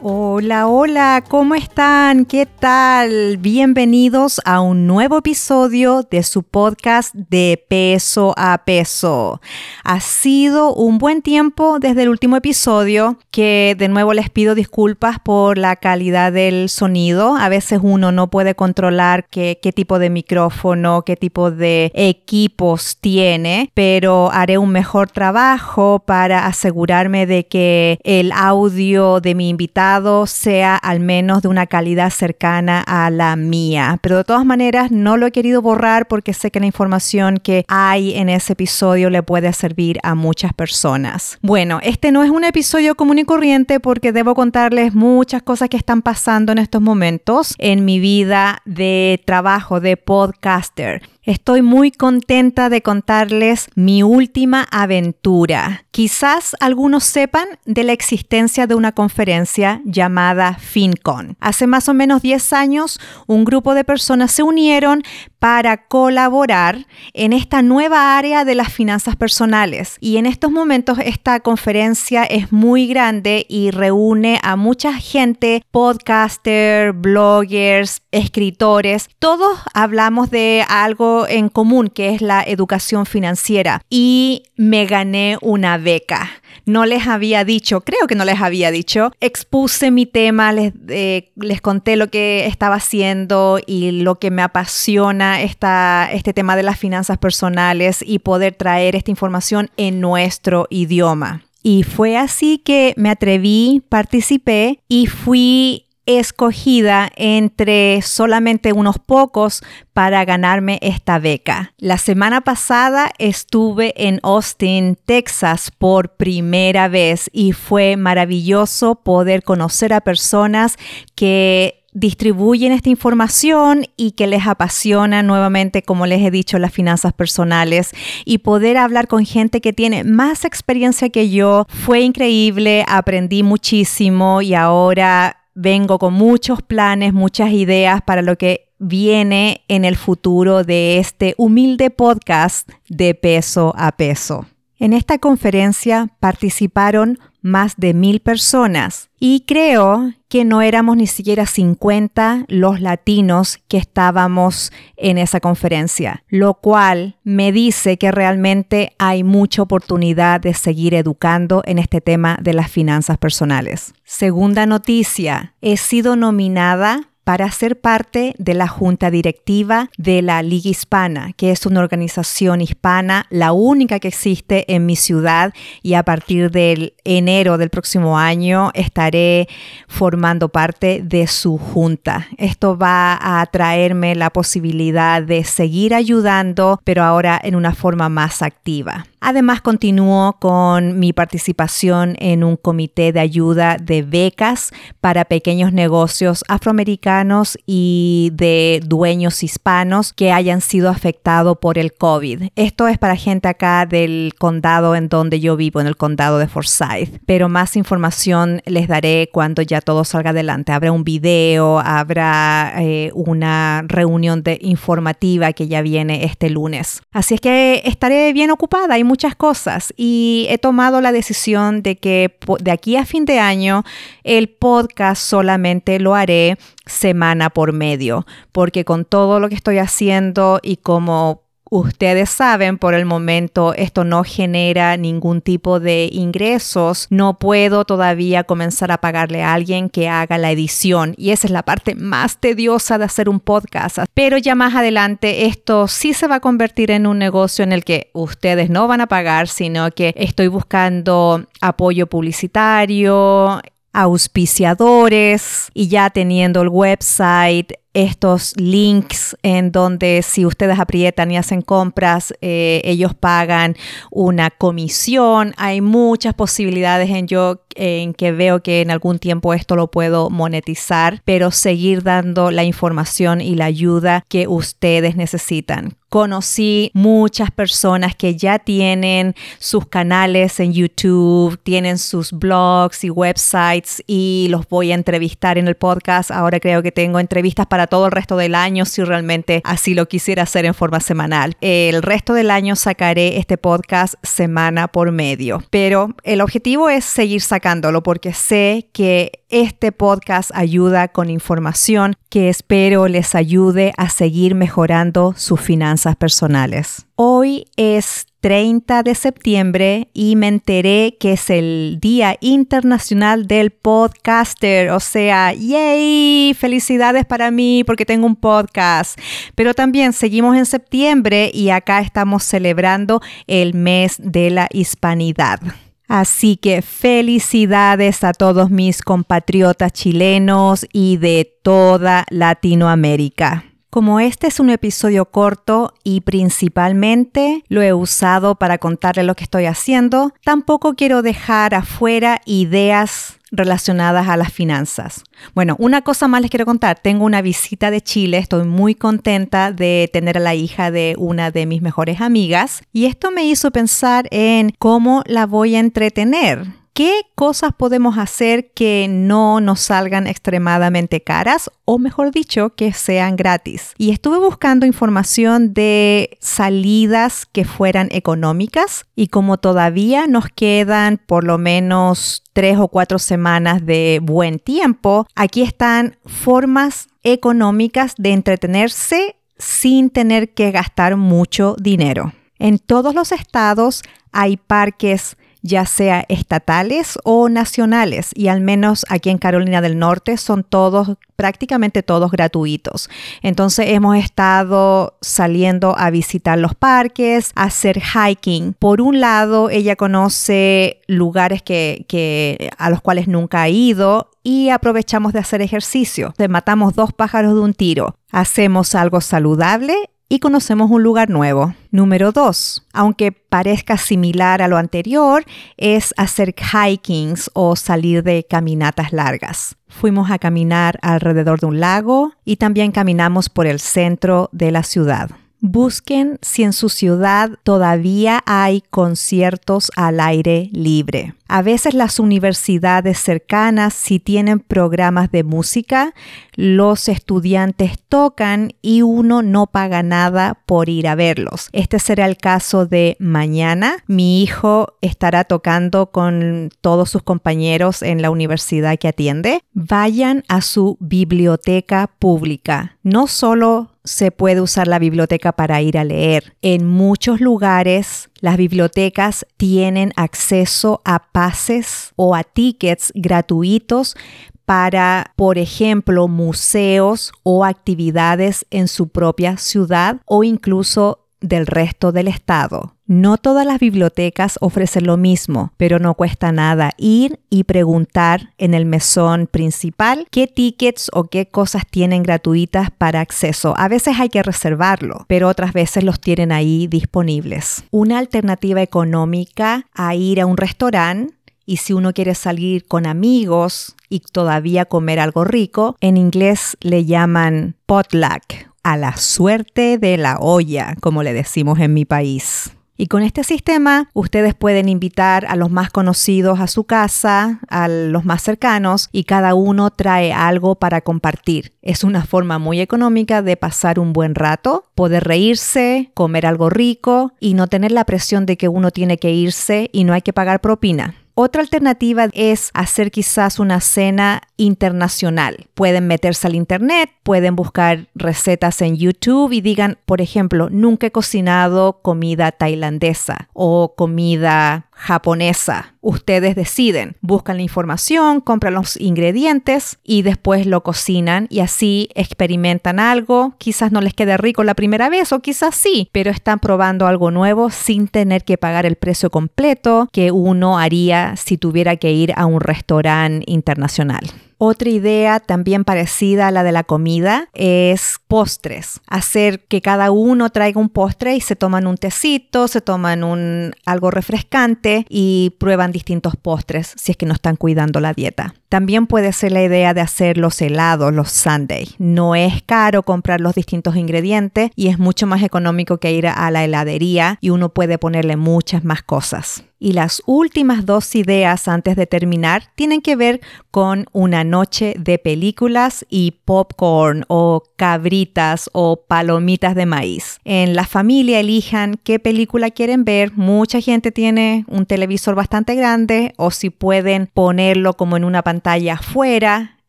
[0.00, 2.24] Hola, hola, ¿cómo están?
[2.24, 3.36] ¿Qué tal?
[3.38, 9.40] Bienvenidos a un nuevo episodio de su podcast de peso a peso.
[9.82, 15.18] Ha sido un buen tiempo desde el último episodio, que de nuevo les pido disculpas
[15.18, 17.34] por la calidad del sonido.
[17.34, 22.98] A veces uno no puede controlar qué, qué tipo de micrófono, qué tipo de equipos
[23.00, 29.87] tiene, pero haré un mejor trabajo para asegurarme de que el audio de mi invitado
[30.26, 33.98] sea al menos de una calidad cercana a la mía.
[34.02, 37.64] Pero de todas maneras no lo he querido borrar porque sé que la información que
[37.68, 41.38] hay en ese episodio le puede servir a muchas personas.
[41.42, 45.76] Bueno, este no es un episodio común y corriente porque debo contarles muchas cosas que
[45.76, 51.02] están pasando en estos momentos en mi vida de trabajo de podcaster.
[51.28, 55.84] Estoy muy contenta de contarles mi última aventura.
[55.90, 61.36] Quizás algunos sepan de la existencia de una conferencia llamada FinCon.
[61.38, 65.02] Hace más o menos 10 años, un grupo de personas se unieron
[65.38, 69.96] para colaborar en esta nueva área de las finanzas personales.
[70.00, 76.92] Y en estos momentos esta conferencia es muy grande y reúne a mucha gente, podcaster,
[76.92, 79.08] bloggers, escritores.
[79.18, 83.82] Todos hablamos de algo en común, que es la educación financiera.
[83.90, 86.30] Y me gané una beca.
[86.66, 91.30] No les había dicho, creo que no les había dicho, expuse mi tema, les, eh,
[91.36, 96.62] les conté lo que estaba haciendo y lo que me apasiona esta, este tema de
[96.62, 101.42] las finanzas personales y poder traer esta información en nuestro idioma.
[101.62, 110.24] Y fue así que me atreví, participé y fui escogida entre solamente unos pocos para
[110.24, 111.74] ganarme esta beca.
[111.76, 119.92] La semana pasada estuve en Austin, Texas por primera vez y fue maravilloso poder conocer
[119.92, 120.76] a personas
[121.14, 127.12] que distribuyen esta información y que les apasiona nuevamente, como les he dicho, las finanzas
[127.12, 127.90] personales
[128.24, 134.40] y poder hablar con gente que tiene más experiencia que yo fue increíble, aprendí muchísimo
[134.40, 140.62] y ahora vengo con muchos planes, muchas ideas para lo que viene en el futuro
[140.62, 144.46] de este humilde podcast de peso a peso.
[144.80, 151.46] En esta conferencia participaron más de mil personas y creo que no éramos ni siquiera
[151.46, 159.24] 50 los latinos que estábamos en esa conferencia, lo cual me dice que realmente hay
[159.24, 163.94] mucha oportunidad de seguir educando en este tema de las finanzas personales.
[164.04, 170.70] Segunda noticia, he sido nominada para ser parte de la junta directiva de la Liga
[170.70, 175.52] Hispana, que es una organización hispana, la única que existe en mi ciudad
[175.82, 179.46] y a partir del enero del próximo año estaré
[179.88, 182.28] formando parte de su junta.
[182.38, 188.40] Esto va a traerme la posibilidad de seguir ayudando, pero ahora en una forma más
[188.40, 189.04] activa.
[189.20, 196.44] Además, continúo con mi participación en un comité de ayuda de becas para pequeños negocios
[196.48, 197.17] afroamericanos
[197.66, 202.50] y de dueños hispanos que hayan sido afectados por el COVID.
[202.54, 206.46] Esto es para gente acá del condado en donde yo vivo, en el condado de
[206.46, 207.20] Forsyth.
[207.26, 210.72] Pero más información les daré cuando ya todo salga adelante.
[210.72, 217.02] Habrá un video, habrá eh, una reunión de informativa que ya viene este lunes.
[217.12, 222.36] Así es que estaré bien ocupada muchas cosas y he tomado la decisión de que
[222.60, 223.84] de aquí a fin de año
[224.22, 230.58] el podcast solamente lo haré semana por medio, porque con todo lo que estoy haciendo
[230.62, 237.06] y como Ustedes saben, por el momento esto no genera ningún tipo de ingresos.
[237.10, 241.50] No puedo todavía comenzar a pagarle a alguien que haga la edición y esa es
[241.50, 243.98] la parte más tediosa de hacer un podcast.
[244.14, 247.84] Pero ya más adelante esto sí se va a convertir en un negocio en el
[247.84, 253.60] que ustedes no van a pagar, sino que estoy buscando apoyo publicitario,
[254.02, 261.62] auspiciadores y ya teniendo el website estos links en donde si ustedes aprietan y hacen
[261.62, 263.74] compras, eh, ellos pagan
[264.12, 265.52] una comisión.
[265.56, 270.30] Hay muchas posibilidades en yo en que veo que en algún tiempo esto lo puedo
[270.30, 275.96] monetizar, pero seguir dando la información y la ayuda que ustedes necesitan.
[276.08, 284.02] Conocí muchas personas que ya tienen sus canales en YouTube, tienen sus blogs y websites
[284.06, 286.30] y los voy a entrevistar en el podcast.
[286.30, 290.06] Ahora creo que tengo entrevistas para todo el resto del año si realmente así lo
[290.06, 291.56] quisiera hacer en forma semanal.
[291.60, 297.40] El resto del año sacaré este podcast semana por medio, pero el objetivo es seguir
[297.40, 304.54] sacándolo porque sé que este podcast ayuda con información que espero les ayude a seguir
[304.54, 307.06] mejorando sus finanzas personales.
[307.16, 314.88] Hoy es 30 de septiembre y me enteré que es el Día Internacional del Podcaster.
[314.88, 316.54] O sea, ¡yay!
[316.58, 319.20] Felicidades para mí porque tengo un podcast.
[319.54, 325.60] Pero también seguimos en septiembre y acá estamos celebrando el mes de la hispanidad.
[326.08, 333.66] Así que felicidades a todos mis compatriotas chilenos y de toda Latinoamérica.
[333.90, 339.44] Como este es un episodio corto y principalmente lo he usado para contarle lo que
[339.44, 345.24] estoy haciendo, tampoco quiero dejar afuera ideas relacionadas a las finanzas.
[345.54, 346.98] Bueno, una cosa más les quiero contar.
[346.98, 348.36] Tengo una visita de Chile.
[348.36, 352.82] Estoy muy contenta de tener a la hija de una de mis mejores amigas.
[352.92, 356.66] Y esto me hizo pensar en cómo la voy a entretener.
[356.98, 363.36] ¿Qué cosas podemos hacer que no nos salgan extremadamente caras o mejor dicho, que sean
[363.36, 363.92] gratis?
[363.98, 371.44] Y estuve buscando información de salidas que fueran económicas y como todavía nos quedan por
[371.44, 379.36] lo menos tres o cuatro semanas de buen tiempo, aquí están formas económicas de entretenerse
[379.56, 382.32] sin tener que gastar mucho dinero.
[382.58, 384.02] En todos los estados
[384.32, 390.36] hay parques ya sea estatales o nacionales, y al menos aquí en Carolina del Norte
[390.36, 393.08] son todos, prácticamente todos gratuitos.
[393.42, 398.74] Entonces hemos estado saliendo a visitar los parques, a hacer hiking.
[398.78, 405.32] Por un lado, ella conoce lugares que, a los cuales nunca ha ido y aprovechamos
[405.32, 406.34] de hacer ejercicio.
[406.48, 408.16] matamos dos pájaros de un tiro.
[408.30, 409.94] Hacemos algo saludable
[410.28, 411.74] y conocemos un lugar nuevo.
[411.90, 415.44] Número dos, aunque parezca similar a lo anterior,
[415.76, 419.76] es hacer hikings o salir de caminatas largas.
[419.88, 424.82] Fuimos a caminar alrededor de un lago y también caminamos por el centro de la
[424.82, 425.30] ciudad.
[425.60, 431.34] Busquen si en su ciudad todavía hay conciertos al aire libre.
[431.48, 436.14] A veces las universidades cercanas, si tienen programas de música,
[436.54, 441.70] los estudiantes tocan y uno no paga nada por ir a verlos.
[441.72, 444.04] Este será el caso de mañana.
[444.06, 449.62] Mi hijo estará tocando con todos sus compañeros en la universidad que atiende.
[449.72, 452.98] Vayan a su biblioteca pública.
[453.02, 456.56] No solo se puede usar la biblioteca para ir a leer.
[456.62, 464.16] En muchos lugares las bibliotecas tienen acceso a pases o a tickets gratuitos
[464.64, 472.28] para, por ejemplo, museos o actividades en su propia ciudad o incluso del resto del
[472.28, 472.97] estado.
[473.10, 478.74] No todas las bibliotecas ofrecen lo mismo, pero no cuesta nada ir y preguntar en
[478.74, 483.72] el mesón principal qué tickets o qué cosas tienen gratuitas para acceso.
[483.78, 487.82] A veces hay que reservarlo, pero otras veces los tienen ahí disponibles.
[487.90, 491.32] Una alternativa económica a ir a un restaurante
[491.64, 497.06] y si uno quiere salir con amigos y todavía comer algo rico, en inglés le
[497.06, 502.72] llaman potluck a la suerte de la olla, como le decimos en mi país.
[503.00, 507.86] Y con este sistema ustedes pueden invitar a los más conocidos a su casa, a
[507.86, 511.72] los más cercanos, y cada uno trae algo para compartir.
[511.80, 517.32] Es una forma muy económica de pasar un buen rato, poder reírse, comer algo rico
[517.38, 520.32] y no tener la presión de que uno tiene que irse y no hay que
[520.32, 521.14] pagar propina.
[521.40, 525.68] Otra alternativa es hacer quizás una cena internacional.
[525.74, 531.12] Pueden meterse al internet, pueden buscar recetas en YouTube y digan, por ejemplo, nunca he
[531.12, 535.94] cocinado comida tailandesa o comida japonesa.
[536.00, 542.98] Ustedes deciden, buscan la información, compran los ingredientes y después lo cocinan y así experimentan
[542.98, 543.54] algo.
[543.58, 547.30] Quizás no les quede rico la primera vez o quizás sí, pero están probando algo
[547.30, 552.32] nuevo sin tener que pagar el precio completo que uno haría si tuviera que ir
[552.36, 554.24] a un restaurante internacional.
[554.60, 559.00] Otra idea también parecida a la de la comida es postres.
[559.06, 563.72] Hacer que cada uno traiga un postre y se toman un tecito, se toman un
[563.86, 568.54] algo refrescante y prueban distintos postres si es que no están cuidando la dieta.
[568.68, 571.86] También puede ser la idea de hacer los helados, los sundae.
[571.98, 576.50] No es caro comprar los distintos ingredientes y es mucho más económico que ir a
[576.50, 579.62] la heladería y uno puede ponerle muchas más cosas.
[579.80, 585.18] Y las últimas dos ideas antes de terminar tienen que ver con una noche de
[585.18, 590.40] películas y popcorn o cabritas o palomitas de maíz.
[590.44, 593.32] En la familia elijan qué película quieren ver.
[593.34, 598.94] Mucha gente tiene un televisor bastante grande o si pueden ponerlo como en una pantalla
[598.94, 599.77] afuera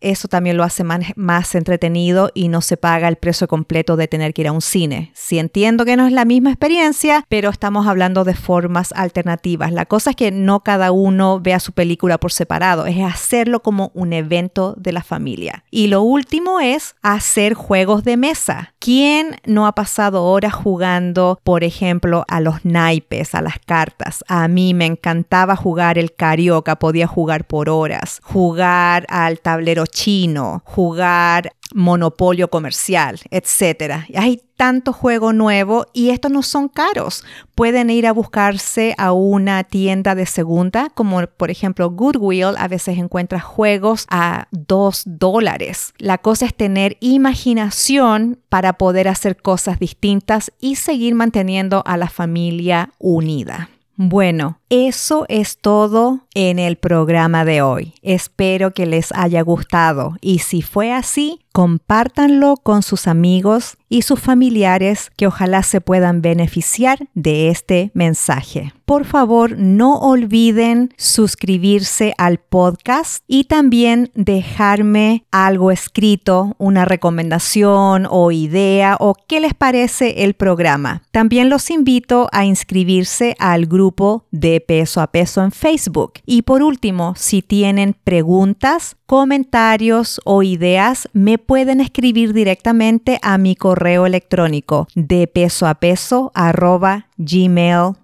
[0.02, 4.34] eso también lo hace más, entretenido y no se paga el precio completo de tener
[4.34, 5.12] que ir a un cine.
[5.14, 9.72] Si entiendo que no es la misma experiencia, pero estamos hablando de formas alternativas.
[9.72, 13.92] La cosa es que no cada uno vea su película por separado, es hacerlo como
[13.94, 15.64] un evento de la familia.
[15.72, 18.74] Y lo último es hacer juegos de mesa.
[18.80, 24.24] ¿Quién no ha pasado horas jugando, por ejemplo, a los naipes, a las cartas?
[24.28, 30.62] A mí me encantaba jugar el carioca, podía jugar por horas, jugar al tablero chino,
[30.66, 34.06] jugar monopolio comercial, etc.
[34.16, 37.24] Hay tanto juego nuevo y estos no son caros.
[37.56, 42.98] Pueden ir a buscarse a una tienda de segunda, como por ejemplo Goodwill, a veces
[42.98, 45.94] encuentras juegos a dos dólares.
[45.98, 52.10] La cosa es tener imaginación para poder hacer cosas distintas y seguir manteniendo a la
[52.10, 53.70] familia unida.
[53.96, 57.94] Bueno, eso es todo en el programa de hoy.
[58.02, 64.20] Espero que les haya gustado y si fue así, compártanlo con sus amigos y sus
[64.20, 68.74] familiares que ojalá se puedan beneficiar de este mensaje.
[68.86, 78.32] Por favor, no olviden suscribirse al podcast y también dejarme algo escrito, una recomendación o
[78.32, 81.04] idea o qué les parece el programa.
[81.12, 84.26] También los invito a inscribirse al grupo
[84.60, 86.14] peso a peso en Facebook.
[86.26, 93.56] Y por último, si tienen preguntas, comentarios o ideas, me pueden escribir directamente a mi
[93.56, 98.00] correo electrónico de peso a peso arroba gmail.com.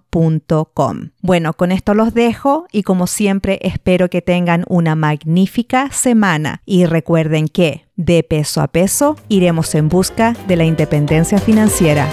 [1.22, 6.86] Bueno, con esto los dejo y como siempre espero que tengan una magnífica semana y
[6.86, 12.08] recuerden que de peso a peso iremos en busca de la independencia financiera.